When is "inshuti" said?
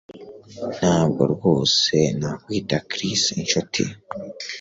3.39-3.81